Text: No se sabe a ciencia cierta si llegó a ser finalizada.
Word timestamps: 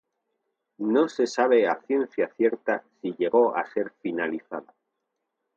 No 0.79 1.09
se 1.09 1.27
sabe 1.27 1.67
a 1.67 1.75
ciencia 1.83 2.27
cierta 2.33 2.83
si 3.03 3.11
llegó 3.13 3.55
a 3.55 3.63
ser 3.67 3.91
finalizada. 4.01 4.73